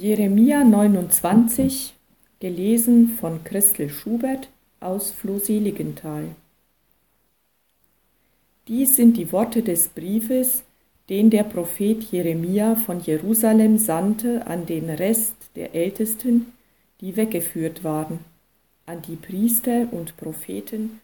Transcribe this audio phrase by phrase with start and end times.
[0.00, 1.92] Jeremia 29,
[2.40, 4.48] gelesen von Christel Schubert
[4.80, 6.24] aus Flohseligenthal.
[8.66, 10.64] Dies sind die Worte des Briefes,
[11.10, 16.54] den der Prophet Jeremia von Jerusalem sandte an den Rest der Ältesten,
[17.02, 18.20] die weggeführt waren,
[18.86, 21.02] an die Priester und Propheten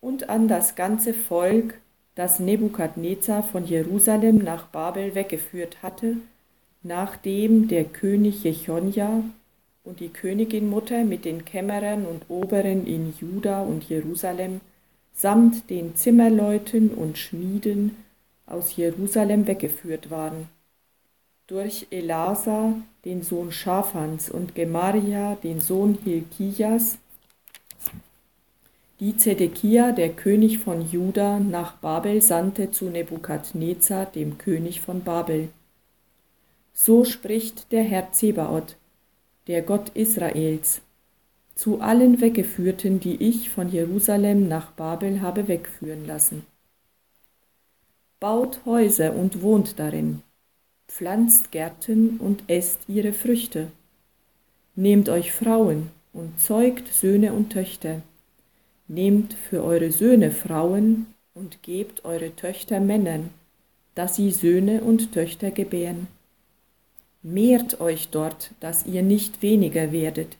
[0.00, 1.74] und an das ganze Volk,
[2.14, 6.16] das Nebukadnezar von Jerusalem nach Babel weggeführt hatte,
[6.82, 9.22] nachdem der König Jechonja
[9.84, 14.60] und die Königin Mutter mit den Kämmerern und Oberen in Juda und Jerusalem
[15.14, 17.96] samt den Zimmerleuten und Schmieden
[18.46, 20.48] aus Jerusalem weggeführt waren.
[21.46, 26.98] Durch Elasa, den Sohn Schaphans, und Gemaria, den Sohn Hilkias,
[29.00, 35.50] die Zedekia, der König von Juda, nach Babel sandte zu Nebukadnezar, dem König von Babel.
[36.80, 38.76] So spricht der Herr Zebaoth,
[39.48, 40.80] der Gott Israels,
[41.56, 46.46] zu allen Weggeführten, die ich von Jerusalem nach Babel habe wegführen lassen.
[48.20, 50.22] Baut Häuser und wohnt darin,
[50.86, 53.72] pflanzt Gärten und esst ihre Früchte.
[54.76, 58.02] Nehmt euch Frauen und zeugt Söhne und Töchter.
[58.86, 63.30] Nehmt für eure Söhne Frauen und gebt eure Töchter Männern,
[63.96, 66.06] dass sie Söhne und Töchter gebären
[67.32, 70.36] mehrt euch dort, dass ihr nicht weniger werdet.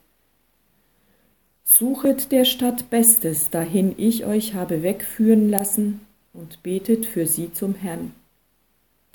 [1.65, 6.01] Suchet der Stadt Bestes, dahin ich euch habe wegführen lassen,
[6.33, 8.13] und betet für sie zum Herrn.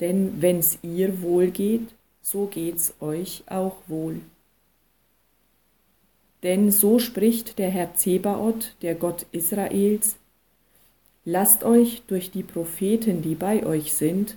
[0.00, 4.20] Denn wenn's ihr wohl geht, so geht's euch auch wohl.
[6.42, 10.16] Denn so spricht der Herr Zebaoth, der Gott Israels,
[11.26, 14.36] Lasst euch durch die Propheten, die bei euch sind,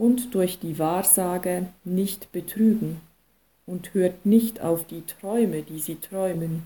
[0.00, 3.02] und durch die Wahrsage nicht betrügen
[3.66, 6.62] und hört nicht auf die Träume, die sie träumen.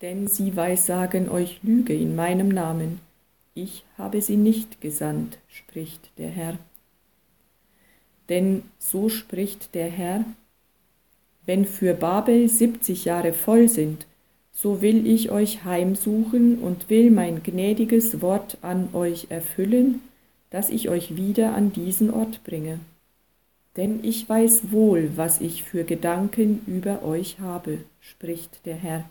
[0.00, 3.00] Denn sie weissagen euch Lüge in meinem Namen,
[3.54, 6.58] ich habe sie nicht gesandt, spricht der Herr.
[8.28, 10.24] Denn so spricht der Herr,
[11.44, 14.06] wenn für Babel siebzig Jahre voll sind,
[14.52, 20.00] so will ich euch heimsuchen und will mein gnädiges Wort an euch erfüllen,
[20.54, 22.78] dass ich euch wieder an diesen Ort bringe.
[23.76, 29.04] Denn ich weiß wohl, was ich für Gedanken über euch habe, spricht der Herr.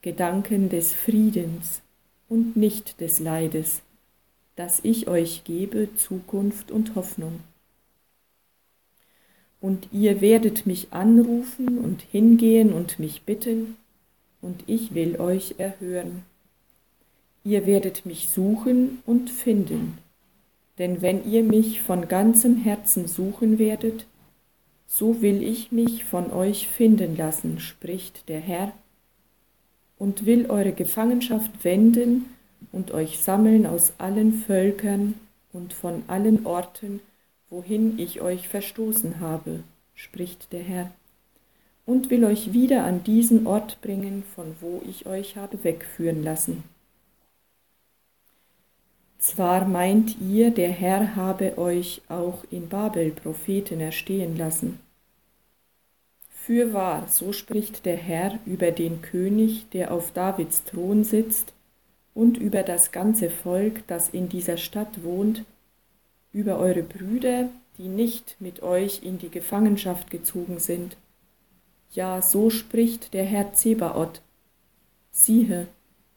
[0.00, 1.82] Gedanken des Friedens
[2.30, 3.82] und nicht des Leides,
[4.56, 7.40] dass ich euch gebe Zukunft und Hoffnung.
[9.60, 13.76] Und ihr werdet mich anrufen und hingehen und mich bitten,
[14.40, 16.22] und ich will euch erhören.
[17.44, 19.98] Ihr werdet mich suchen und finden
[20.78, 24.06] denn wenn ihr mich von ganzem Herzen suchen werdet,
[24.86, 28.72] so will ich mich von euch finden lassen, spricht der Herr,
[29.98, 32.26] und will eure Gefangenschaft wenden
[32.72, 35.14] und euch sammeln aus allen Völkern
[35.52, 37.00] und von allen Orten,
[37.50, 39.64] wohin ich euch verstoßen habe,
[39.94, 40.92] spricht der Herr,
[41.84, 46.62] und will euch wieder an diesen Ort bringen, von wo ich euch habe wegführen lassen.
[49.18, 54.78] Zwar meint ihr, der Herr habe euch auch in Babel Propheten erstehen lassen.
[56.30, 61.52] Fürwahr, so spricht der Herr über den König, der auf Davids Thron sitzt,
[62.14, 65.44] und über das ganze Volk, das in dieser Stadt wohnt,
[66.32, 70.96] über eure Brüder, die nicht mit euch in die Gefangenschaft gezogen sind.
[71.92, 74.22] Ja, so spricht der Herr Zebaoth.
[75.10, 75.66] Siehe,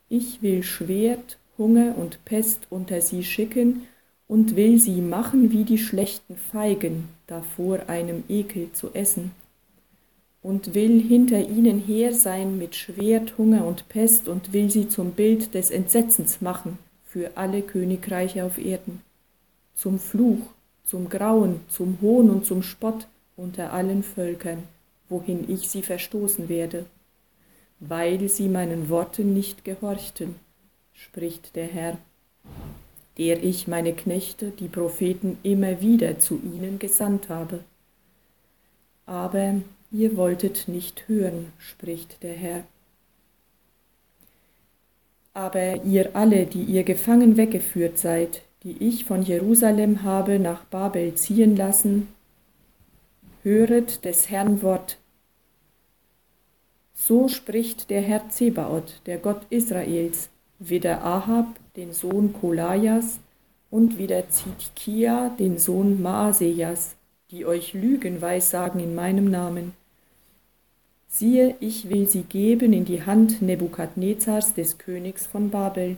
[0.08, 3.88] ich will Schwert Hunger und Pest unter sie schicken
[4.28, 9.32] und will sie machen wie die schlechten Feigen, davor einem Ekel zu essen,
[10.42, 15.12] und will hinter ihnen her sein mit Schwert, Hunger und Pest und will sie zum
[15.12, 19.02] Bild des Entsetzens machen für alle Königreiche auf Erden,
[19.76, 20.40] zum Fluch,
[20.86, 24.64] zum Grauen, zum Hohn und zum Spott unter allen Völkern,
[25.10, 26.86] wohin ich sie verstoßen werde,
[27.80, 30.36] weil sie meinen Worten nicht gehorchten
[31.06, 31.98] spricht der Herr,
[33.18, 37.64] der ich meine Knechte, die Propheten, immer wieder zu ihnen gesandt habe.
[39.06, 39.56] Aber
[39.92, 42.64] ihr wolltet nicht hören, spricht der Herr.
[45.34, 51.16] Aber ihr alle, die ihr gefangen weggeführt seid, die ich von Jerusalem habe nach Babel
[51.16, 52.10] ziehen lassen,
[53.44, 54.98] höret des Herrn Wort.
[56.94, 60.30] So spricht der Herr Zebaoth, der Gott Israels,
[60.70, 63.20] wieder Ahab, den Sohn Kolajas,
[63.72, 66.96] und wieder Zidkia, den Sohn Maasejas,
[67.32, 69.74] die euch Lügen weissagen in meinem Namen.
[71.08, 75.98] Siehe, ich will sie geben in die Hand Nebukadnezars des Königs von Babel,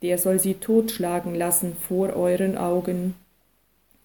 [0.00, 3.14] der soll sie totschlagen lassen vor euren Augen,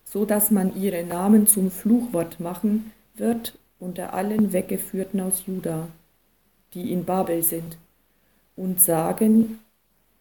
[0.03, 5.87] so dass man ihre Namen zum Fluchwort machen wird unter allen Weggeführten aus Juda,
[6.73, 7.77] die in Babel sind,
[8.55, 9.59] und sagen,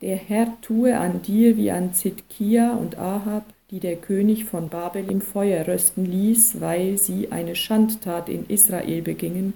[0.00, 5.10] der Herr tue an dir wie an Zitkia und Ahab, die der König von Babel
[5.10, 9.54] im Feuer rösten ließ, weil sie eine Schandtat in Israel begingen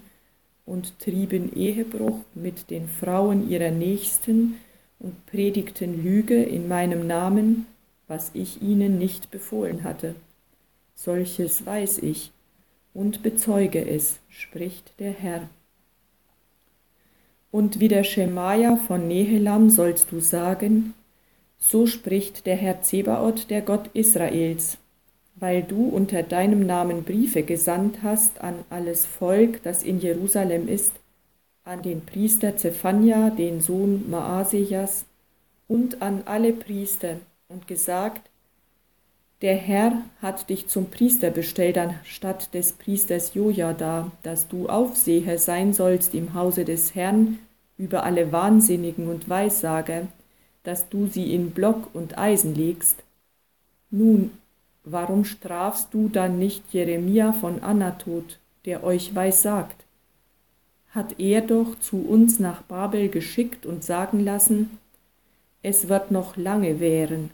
[0.66, 4.56] und trieben Ehebruch mit den Frauen ihrer Nächsten
[4.98, 7.66] und predigten Lüge in meinem Namen,
[8.08, 10.14] was ich ihnen nicht befohlen hatte.
[10.94, 12.32] Solches weiß ich
[12.93, 15.48] und bezeuge es, spricht der Herr.
[17.50, 20.94] Und wie der Schemaja von Nehelam sollst du sagen,
[21.58, 24.79] so spricht der Herr Zebaoth, der Gott Israels,
[25.35, 30.93] weil du unter deinem Namen Briefe gesandt hast an alles Volk, das in Jerusalem ist,
[31.64, 35.05] an den Priester Zephania, den Sohn Maasijas,
[35.69, 37.17] und an alle Priester,
[37.49, 38.30] und gesagt,
[39.42, 45.72] der Herr hat dich zum Priester bestellt anstatt des Priesters Jojada, dass du Aufseher sein
[45.72, 47.38] sollst im Hause des Herrn
[47.78, 50.08] über alle Wahnsinnigen und Weissager,
[50.62, 53.02] dass du sie in Block und Eisen legst.
[53.90, 54.31] Nun,
[54.84, 59.84] warum strafst du dann nicht Jeremia von Anatot, der euch weissagt?
[60.90, 64.78] Hat er doch zu uns nach Babel geschickt und sagen lassen,
[65.62, 67.31] es wird noch lange währen,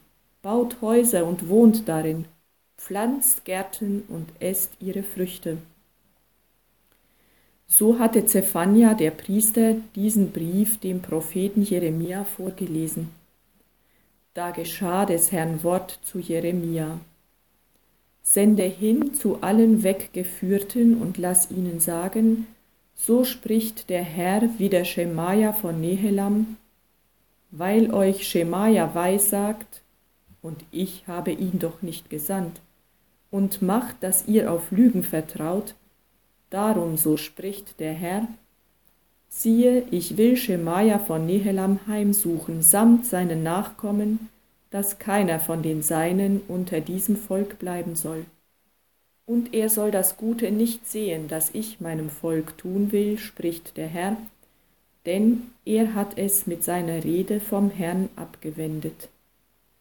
[0.46, 2.24] baut Häuser und wohnt darin,
[2.78, 5.58] pflanzt Gärten und esst ihre Früchte.
[7.66, 13.08] So hatte Zephania, der Priester, diesen Brief dem Propheten Jeremia vorgelesen.
[14.34, 17.00] Da geschah des Herrn Wort zu Jeremia.
[18.22, 22.46] Sende hin zu allen Weggeführten und lass ihnen sagen,
[22.94, 26.56] so spricht der Herr wie der Schemaja von Nehelam,
[27.50, 29.82] weil euch Schemaja weissagt,
[30.46, 32.60] und ich habe ihn doch nicht gesandt,
[33.32, 35.74] und macht, dass ihr auf Lügen vertraut,
[36.50, 38.28] darum so spricht der Herr,
[39.28, 44.28] siehe, ich will Schemaja von Nehelam heimsuchen, samt seinen Nachkommen,
[44.70, 48.24] dass keiner von den Seinen unter diesem Volk bleiben soll.
[49.26, 53.88] Und er soll das Gute nicht sehen, das ich meinem Volk tun will, spricht der
[53.88, 54.16] Herr,
[55.06, 59.08] denn er hat es mit seiner Rede vom Herrn abgewendet.